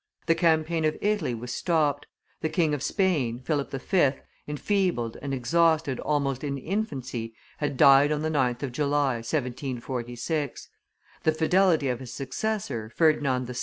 The 0.25 0.33
campaign 0.33 0.83
of 0.83 0.97
Italy 0.99 1.35
was 1.35 1.53
stopped. 1.53 2.07
The 2.39 2.49
King 2.49 2.73
of 2.73 2.81
Spain, 2.81 3.39
Philip 3.43 3.69
V., 3.69 4.13
enfeebled 4.47 5.15
and 5.21 5.31
exhausted 5.31 5.99
almost 5.99 6.43
in 6.43 6.57
infancy, 6.57 7.35
had 7.59 7.77
died 7.77 8.11
on 8.11 8.23
the 8.23 8.31
9th 8.31 8.63
of 8.63 8.71
July, 8.71 9.17
1746. 9.17 10.69
The 11.21 11.31
fidelity 11.33 11.87
of 11.89 11.99
his 11.99 12.11
successor, 12.11 12.89
Ferdinand 12.95 13.45
VI. 13.45 13.53